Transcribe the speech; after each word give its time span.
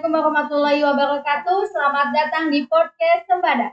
Assalamualaikum 0.00 0.32
warahmatullahi 0.32 0.80
wabarakatuh. 0.80 1.58
Selamat 1.76 2.08
datang 2.16 2.48
di 2.48 2.64
podcast 2.64 3.28
Sembada. 3.28 3.68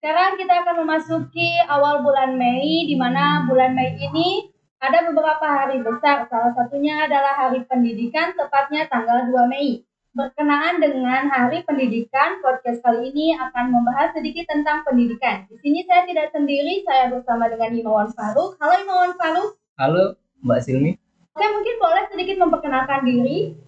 Sekarang 0.00 0.40
kita 0.40 0.64
akan 0.64 0.88
memasuki 0.88 1.52
awal 1.68 2.00
bulan 2.00 2.40
Mei, 2.40 2.88
di 2.88 2.96
mana 2.96 3.44
bulan 3.44 3.76
Mei 3.76 3.92
ini 4.00 4.48
ada 4.80 5.04
beberapa 5.04 5.44
hari 5.44 5.84
besar. 5.84 6.24
Salah 6.32 6.56
satunya 6.56 7.04
adalah 7.04 7.36
Hari 7.44 7.60
Pendidikan, 7.68 8.32
tepatnya 8.40 8.88
tanggal 8.88 9.28
2 9.28 9.52
Mei. 9.52 9.84
Berkenaan 10.16 10.80
dengan 10.80 11.28
Hari 11.28 11.60
Pendidikan, 11.60 12.40
podcast 12.40 12.80
kali 12.80 13.12
ini 13.12 13.36
akan 13.36 13.68
membahas 13.68 14.16
sedikit 14.16 14.48
tentang 14.48 14.80
pendidikan. 14.88 15.44
Di 15.52 15.60
sini 15.60 15.84
saya 15.84 16.08
tidak 16.08 16.32
sendiri, 16.32 16.88
saya 16.88 17.12
bersama 17.12 17.52
dengan 17.52 17.76
Imawan 17.76 18.08
Faruk. 18.16 18.56
Halo 18.64 18.80
Imawan 18.80 19.12
Faruk. 19.20 19.60
Halo 19.76 20.16
Mbak 20.40 20.60
Silmi. 20.64 20.96
Oke, 21.36 21.44
mungkin 21.52 21.74
boleh 21.76 22.04
sedikit 22.16 22.40
memperkenalkan 22.40 23.04
diri. 23.04 23.67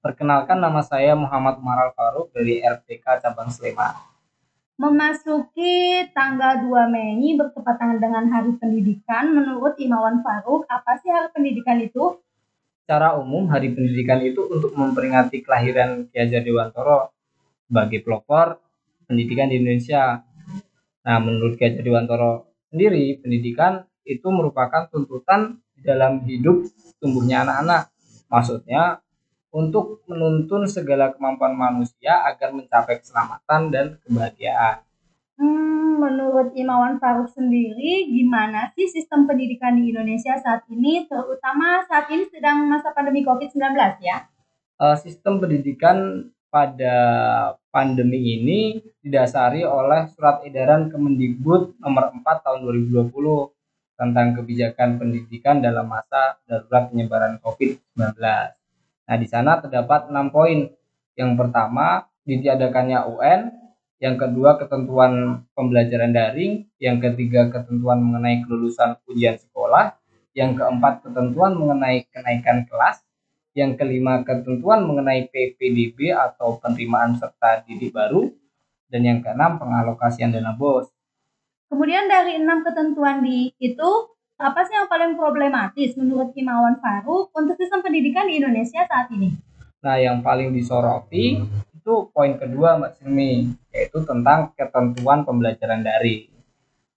Perkenalkan 0.00 0.64
nama 0.64 0.80
saya 0.80 1.12
Muhammad 1.12 1.60
Maral 1.60 1.92
Faruk 1.92 2.32
dari 2.32 2.64
RPK 2.64 3.20
Cabang 3.20 3.52
Sleman. 3.52 3.92
Memasuki 4.80 6.08
tanggal 6.16 6.64
2 6.64 6.88
Mei 6.88 7.36
bertepatan 7.36 8.00
dengan 8.00 8.24
Hari 8.32 8.56
Pendidikan, 8.56 9.28
menurut 9.28 9.76
Imawan 9.76 10.24
Faruk, 10.24 10.64
apa 10.72 10.96
sih 11.04 11.12
Hari 11.12 11.36
Pendidikan 11.36 11.76
itu? 11.84 12.16
Secara 12.80 13.12
umum, 13.20 13.44
Hari 13.52 13.76
Pendidikan 13.76 14.24
itu 14.24 14.40
untuk 14.48 14.72
memperingati 14.72 15.44
kelahiran 15.44 16.08
Ki 16.08 16.16
Hajar 16.16 16.48
Dewantoro 16.48 17.12
sebagai 17.68 18.00
pelopor 18.00 18.56
pendidikan 19.04 19.52
di 19.52 19.60
Indonesia. 19.60 20.24
Nah, 21.04 21.18
menurut 21.20 21.60
Ki 21.60 21.68
Hajar 21.68 21.84
Dewantoro 21.84 22.48
sendiri, 22.72 23.20
pendidikan 23.20 23.84
itu 24.08 24.32
merupakan 24.32 24.88
tuntutan 24.88 25.60
dalam 25.76 26.24
hidup 26.24 26.64
tumbuhnya 27.04 27.44
anak-anak. 27.44 27.92
Maksudnya, 28.32 29.04
untuk 29.50 30.06
menuntun 30.06 30.66
segala 30.70 31.10
kemampuan 31.10 31.58
manusia 31.58 32.22
agar 32.26 32.54
mencapai 32.54 33.02
keselamatan 33.02 33.60
dan 33.70 33.86
kebahagiaan. 34.06 34.86
Hmm, 35.40 35.98
menurut 35.98 36.54
Imawan 36.54 37.02
Faruk 37.02 37.26
sendiri, 37.32 38.06
gimana 38.06 38.70
sih 38.78 38.86
sistem 38.86 39.26
pendidikan 39.26 39.74
di 39.74 39.90
Indonesia 39.90 40.38
saat 40.38 40.62
ini, 40.70 41.08
terutama 41.10 41.82
saat 41.90 42.06
ini 42.12 42.30
sedang 42.30 42.68
masa 42.70 42.94
pandemi 42.94 43.26
COVID-19 43.26 43.74
ya? 44.04 44.30
Uh, 44.80 44.96
sistem 44.96 45.42
pendidikan 45.42 46.30
pada 46.50 46.96
pandemi 47.70 48.36
ini 48.38 48.82
didasari 49.00 49.62
oleh 49.62 50.10
surat 50.12 50.42
edaran 50.42 50.90
Kemendikbud 50.90 51.78
nomor 51.78 52.10
4 52.10 52.44
tahun 52.44 52.58
2020 52.90 53.14
tentang 54.00 54.32
kebijakan 54.34 54.98
pendidikan 54.98 55.60
dalam 55.62 55.86
masa 55.86 56.40
darurat 56.48 56.90
penyebaran 56.90 57.38
COVID-19. 57.44 58.18
Nah, 59.10 59.18
di 59.18 59.26
sana 59.26 59.58
terdapat 59.58 60.06
enam 60.06 60.30
poin. 60.30 60.70
Yang 61.18 61.32
pertama, 61.34 62.06
ditiadakannya 62.22 63.10
UN. 63.10 63.40
Yang 63.98 64.16
kedua, 64.22 64.54
ketentuan 64.54 65.42
pembelajaran 65.50 66.14
daring. 66.14 66.70
Yang 66.78 67.10
ketiga, 67.10 67.50
ketentuan 67.50 67.98
mengenai 68.06 68.46
kelulusan 68.46 69.02
ujian 69.10 69.34
sekolah. 69.34 69.98
Yang 70.30 70.62
keempat, 70.62 71.02
ketentuan 71.02 71.58
mengenai 71.58 72.06
kenaikan 72.14 72.70
kelas. 72.70 73.02
Yang 73.50 73.82
kelima, 73.82 74.22
ketentuan 74.22 74.86
mengenai 74.86 75.26
PPDB 75.26 76.14
atau 76.14 76.62
penerimaan 76.62 77.18
serta 77.18 77.66
didik 77.66 77.90
baru. 77.90 78.30
Dan 78.86 79.02
yang 79.02 79.18
keenam, 79.26 79.58
pengalokasian 79.58 80.30
dana 80.30 80.54
BOS. 80.54 80.86
Kemudian 81.66 82.06
dari 82.06 82.38
enam 82.38 82.62
ketentuan 82.62 83.26
di 83.26 83.50
itu, 83.58 83.90
apa 84.40 84.64
sih 84.64 84.72
yang 84.72 84.88
paling 84.88 85.20
problematis 85.20 85.92
menurut 86.00 86.32
Himawan 86.32 86.80
Faruk 86.80 87.28
untuk 87.36 87.60
sistem 87.60 87.84
pendidikan 87.84 88.24
di 88.24 88.40
Indonesia 88.40 88.88
saat 88.88 89.12
ini? 89.12 89.36
Nah, 89.84 90.00
yang 90.00 90.24
paling 90.24 90.56
disoroti 90.56 91.44
itu 91.76 91.94
poin 92.08 92.40
kedua 92.40 92.80
Mbak 92.80 92.92
Silmi, 92.96 93.52
yaitu 93.68 94.00
tentang 94.00 94.56
ketentuan 94.56 95.28
pembelajaran 95.28 95.84
daring. 95.84 96.32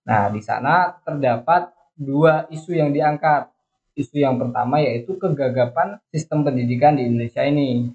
Nah, 0.08 0.32
di 0.32 0.40
sana 0.40 0.96
terdapat 1.04 1.68
dua 1.92 2.48
isu 2.48 2.80
yang 2.80 2.96
diangkat. 2.96 3.52
Isu 3.94 4.24
yang 4.24 4.40
pertama 4.40 4.80
yaitu 4.80 5.14
kegagapan 5.20 6.00
sistem 6.10 6.48
pendidikan 6.48 6.96
di 6.96 7.06
Indonesia 7.06 7.44
ini. 7.44 7.92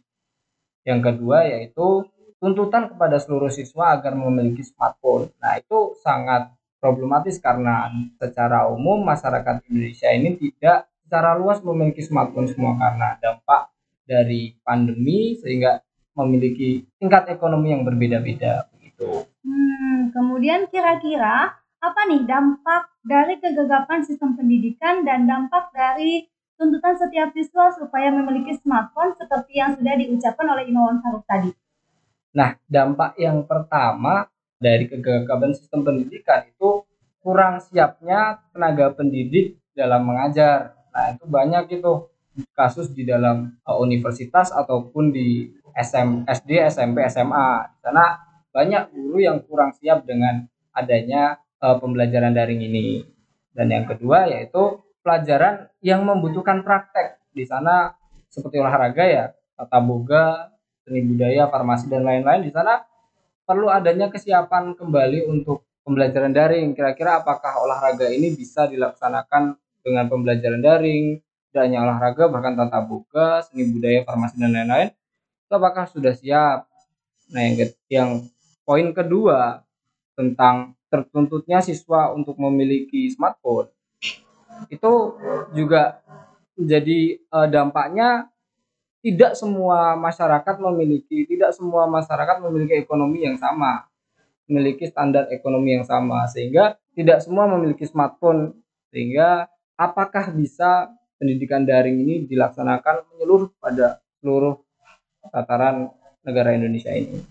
Yang 0.85 0.99
kedua 1.11 1.43
yaitu 1.49 2.05
tuntutan 2.37 2.87
kepada 2.87 3.17
seluruh 3.17 3.51
siswa 3.51 3.97
agar 3.97 4.13
memiliki 4.13 4.61
smartphone. 4.61 5.33
Nah, 5.41 5.57
itu 5.57 5.97
sangat 6.05 6.53
problematis 6.79 7.37
karena 7.37 7.91
secara 8.17 8.71
umum 8.71 9.03
masyarakat 9.03 9.67
Indonesia 9.67 10.09
ini 10.15 10.39
tidak 10.39 10.87
secara 11.05 11.35
luas 11.35 11.59
memiliki 11.61 12.01
smartphone 12.01 12.47
semua 12.47 12.79
karena 12.79 13.19
dampak 13.19 13.69
dari 14.07 14.57
pandemi 14.65 15.37
sehingga 15.37 15.83
memiliki 16.17 16.87
tingkat 16.97 17.29
ekonomi 17.29 17.71
yang 17.75 17.85
berbeda-beda 17.85 18.67
begitu. 18.73 19.27
Hmm, 19.45 20.09
kemudian 20.11 20.65
kira-kira 20.67 21.55
apa 21.79 22.01
nih 22.11 22.27
dampak 22.27 22.91
dari 23.05 23.39
kegagapan 23.39 24.03
sistem 24.03 24.35
pendidikan 24.35 25.07
dan 25.07 25.23
dampak 25.23 25.71
dari 25.71 26.27
tuntutan 26.59 26.99
setiap 26.99 27.31
siswa 27.31 27.71
supaya 27.71 28.11
memiliki 28.11 28.51
smartphone 28.59 29.15
seperti 29.15 29.63
yang 29.63 29.79
sudah 29.79 29.95
diucapkan 29.95 30.47
oleh 30.51 30.67
Imawan 30.67 30.99
Faruk 30.99 31.23
tadi? 31.23 31.55
Nah, 32.35 32.59
dampak 32.67 33.15
yang 33.15 33.47
pertama 33.47 34.27
dari 34.59 34.91
kegagalan 34.91 35.55
sistem 35.55 35.87
pendidikan 35.87 36.43
itu 36.51 36.83
kurang 37.23 37.63
siapnya 37.63 38.43
tenaga 38.51 38.91
pendidik 38.91 39.55
dalam 39.71 40.03
mengajar. 40.03 40.75
Nah, 40.91 41.15
itu 41.15 41.25
banyak 41.25 41.79
itu 41.79 42.11
kasus 42.51 42.91
di 42.91 43.07
dalam 43.07 43.55
uh, 43.63 43.79
universitas 43.79 44.51
ataupun 44.51 45.15
di 45.15 45.51
SM, 45.75 46.27
SD, 46.27 46.59
SMP, 46.67 47.07
SMA. 47.07 47.49
Di 47.71 47.79
sana 47.87 48.19
banyak 48.51 48.91
guru 48.91 49.17
yang 49.23 49.39
kurang 49.47 49.71
siap 49.79 50.03
dengan 50.03 50.43
adanya 50.75 51.39
uh, 51.63 51.79
pembelajaran 51.79 52.35
daring 52.35 52.59
ini. 52.59 53.07
Dan 53.55 53.71
yang 53.71 53.87
kedua 53.87 54.27
yaitu 54.27 54.83
pelajaran 55.03 55.71
yang 55.79 56.03
membutuhkan 56.03 56.63
praktek. 56.67 57.19
Di 57.31 57.47
sana 57.47 57.95
seperti 58.27 58.59
olahraga 58.59 59.03
ya, 59.07 59.25
tata 59.55 59.79
boga, 59.79 60.51
seni 60.83 61.03
budaya, 61.07 61.47
farmasi 61.47 61.87
dan 61.87 62.03
lain-lain 62.03 62.43
di 62.43 62.51
sana 62.51 62.88
perlu 63.49 63.65
adanya 63.65 64.13
kesiapan 64.13 64.77
kembali 64.77 65.25
untuk 65.25 65.65
pembelajaran 65.81 66.29
daring. 66.29 66.77
Kira-kira 66.77 67.25
apakah 67.25 67.65
olahraga 67.65 68.05
ini 68.13 68.29
bisa 68.29 68.69
dilaksanakan 68.69 69.57
dengan 69.81 70.05
pembelajaran 70.05 70.61
daring, 70.61 71.17
tidak 71.49 71.61
hanya 71.65 71.81
olahraga, 71.81 72.29
bahkan 72.29 72.53
tata 72.53 72.85
boga, 72.85 73.41
seni 73.41 73.65
budaya, 73.73 74.05
farmasi, 74.05 74.37
dan 74.37 74.53
lain-lain, 74.53 74.89
apakah 75.49 75.89
sudah 75.89 76.13
siap? 76.13 76.69
Nah, 77.33 77.41
yang, 77.41 77.73
yang 77.89 78.09
poin 78.61 78.93
kedua 78.93 79.65
tentang 80.13 80.77
tertuntutnya 80.93 81.65
siswa 81.65 82.13
untuk 82.13 82.37
memiliki 82.37 83.09
smartphone, 83.09 83.73
itu 84.69 84.93
juga 85.57 86.05
menjadi 86.53 87.17
uh, 87.33 87.47
dampaknya 87.49 88.29
tidak 88.99 89.35
semua 89.35 89.95
masyarakat 89.95 90.55
memiliki 90.59 91.23
tidak 91.27 91.55
semua 91.55 91.87
masyarakat 91.87 92.43
memiliki 92.43 92.83
ekonomi 92.83 93.23
yang 93.23 93.39
sama 93.39 93.89
memiliki 94.49 94.89
standar 94.89 95.29
ekonomi 95.29 95.77
yang 95.77 95.85
sama 95.85 96.25
sehingga 96.25 96.75
tidak 96.97 97.21
semua 97.21 97.45
memiliki 97.45 97.85
smartphone. 97.85 98.57
Sehingga 98.89 99.45
apakah 99.77 100.33
bisa 100.33 100.89
pendidikan 101.21 101.61
daring 101.61 102.01
ini 102.01 102.25
dilaksanakan 102.25 103.05
menyeluruh 103.13 103.53
pada 103.61 104.01
seluruh 104.19 104.57
tataran 105.29 105.93
negara 106.25 106.57
Indonesia 106.57 106.89
ini? 106.89 107.21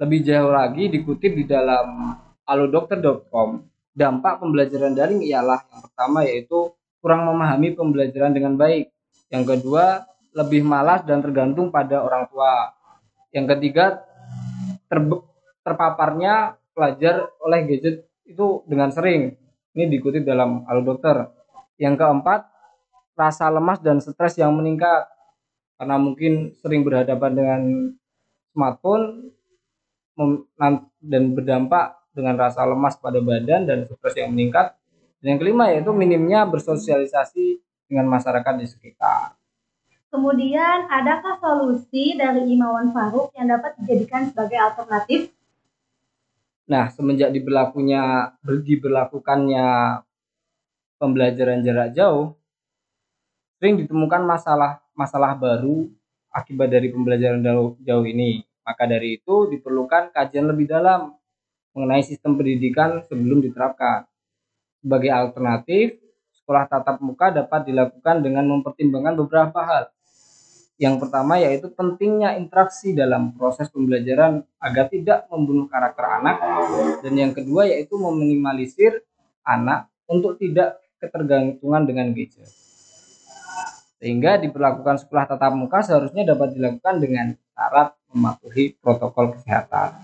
Lebih 0.00 0.20
jauh 0.24 0.50
lagi 0.50 0.88
dikutip 0.88 1.36
di 1.36 1.44
dalam 1.44 2.16
alodokter.com 2.48 3.60
dampak 3.92 4.40
pembelajaran 4.40 4.96
daring 4.96 5.20
ialah 5.24 5.60
yang 5.68 5.80
pertama 5.84 6.18
yaitu 6.24 6.72
kurang 7.04 7.28
memahami 7.28 7.76
pembelajaran 7.76 8.32
dengan 8.32 8.56
baik. 8.56 8.88
Yang 9.28 9.44
kedua 9.56 10.08
lebih 10.36 10.60
malas 10.60 11.00
dan 11.08 11.24
tergantung 11.24 11.72
pada 11.72 12.04
orang 12.04 12.28
tua. 12.28 12.76
Yang 13.32 13.56
ketiga, 13.56 14.04
ter 14.84 15.00
terpaparnya 15.64 16.60
pelajar 16.76 17.32
oleh 17.40 17.64
gadget 17.64 18.04
itu 18.28 18.60
dengan 18.68 18.92
sering. 18.92 19.32
Ini 19.72 19.88
dikutip 19.88 20.28
dalam 20.28 20.68
Halo 20.68 20.84
Dokter. 20.84 21.32
Yang 21.80 22.04
keempat, 22.04 22.44
rasa 23.16 23.48
lemas 23.48 23.80
dan 23.80 23.96
stres 24.04 24.36
yang 24.36 24.52
meningkat 24.52 25.08
karena 25.76 25.96
mungkin 26.00 26.56
sering 26.60 26.84
berhadapan 26.84 27.32
dengan 27.36 27.60
smartphone 28.52 29.32
dan 31.04 31.36
berdampak 31.36 32.00
dengan 32.16 32.40
rasa 32.40 32.64
lemas 32.64 32.96
pada 32.96 33.20
badan 33.20 33.68
dan 33.68 33.84
stres 33.84 34.16
yang 34.16 34.32
meningkat. 34.32 34.72
Dan 35.20 35.36
yang 35.36 35.40
kelima 35.40 35.72
yaitu 35.72 35.92
minimnya 35.92 36.48
bersosialisasi 36.48 37.60
dengan 37.88 38.08
masyarakat 38.08 38.54
di 38.56 38.66
sekitar. 38.68 39.35
Kemudian, 40.16 40.88
adakah 40.88 41.36
solusi 41.36 42.16
dari 42.16 42.48
Imawan 42.48 42.88
Faruk 42.88 43.36
yang 43.36 43.52
dapat 43.52 43.76
dijadikan 43.84 44.24
sebagai 44.24 44.56
alternatif? 44.56 45.28
Nah, 46.72 46.88
semenjak 46.88 47.36
diberlakunya 47.36 48.32
diberlakukannya 48.40 50.00
pembelajaran 50.96 51.60
jarak 51.60 51.92
jauh, 51.92 52.32
sering 53.60 53.76
ditemukan 53.76 54.24
masalah 54.24 54.80
masalah 54.96 55.36
baru 55.36 55.84
akibat 56.32 56.72
dari 56.72 56.88
pembelajaran 56.88 57.44
jauh, 57.44 57.76
jauh 57.84 58.06
ini. 58.08 58.40
Maka 58.64 58.88
dari 58.88 59.20
itu 59.20 59.52
diperlukan 59.52 60.16
kajian 60.16 60.48
lebih 60.48 60.64
dalam 60.64 61.12
mengenai 61.76 62.00
sistem 62.00 62.40
pendidikan 62.40 63.04
sebelum 63.04 63.44
diterapkan. 63.44 64.08
Sebagai 64.80 65.12
alternatif, 65.12 66.00
sekolah 66.40 66.64
tatap 66.72 67.04
muka 67.04 67.36
dapat 67.36 67.68
dilakukan 67.68 68.24
dengan 68.24 68.48
mempertimbangkan 68.48 69.12
beberapa 69.20 69.60
hal. 69.60 69.92
Yang 70.76 71.08
pertama 71.08 71.40
yaitu 71.40 71.72
pentingnya 71.72 72.36
interaksi 72.36 72.92
dalam 72.92 73.32
proses 73.32 73.72
pembelajaran 73.72 74.44
agar 74.60 74.92
tidak 74.92 75.24
membunuh 75.32 75.64
karakter 75.72 76.04
anak. 76.20 76.36
Dan 77.00 77.16
yang 77.16 77.32
kedua 77.32 77.64
yaitu 77.64 77.96
meminimalisir 77.96 79.00
anak 79.40 79.88
untuk 80.04 80.36
tidak 80.36 80.76
ketergantungan 81.00 81.88
dengan 81.88 82.12
gadget. 82.12 82.52
Sehingga 83.96 84.36
diperlakukan 84.36 85.00
sekolah 85.00 85.24
tatap 85.24 85.56
muka 85.56 85.80
seharusnya 85.80 86.28
dapat 86.28 86.52
dilakukan 86.52 87.00
dengan 87.00 87.26
syarat 87.56 87.96
mematuhi 88.12 88.76
protokol 88.76 89.32
kesehatan. 89.32 89.96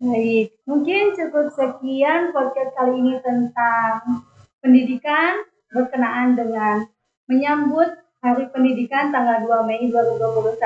Baik, 0.00 0.56
mungkin 0.64 1.12
cukup 1.12 1.52
sekian 1.52 2.32
podcast 2.32 2.72
kali 2.76 3.00
ini 3.00 3.20
tentang 3.20 4.24
pendidikan 4.60 5.44
berkenaan 5.72 6.36
dengan 6.36 6.88
menyambut 7.28 8.05
Hari 8.26 8.50
Pendidikan 8.50 9.14
tanggal 9.14 9.46
2 9.46 9.70
Mei 9.70 9.86
2021. 9.86 10.58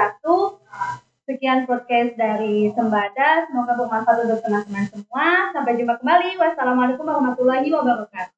Sekian 1.28 1.68
podcast 1.68 2.16
dari 2.16 2.72
Sembada. 2.72 3.44
Semoga 3.52 3.76
bermanfaat 3.76 4.24
untuk 4.24 4.40
teman-teman 4.40 4.88
semua. 4.88 5.52
Sampai 5.52 5.76
jumpa 5.76 6.00
kembali. 6.00 6.40
Wassalamualaikum 6.40 7.04
warahmatullahi 7.04 7.68
wabarakatuh. 7.68 8.32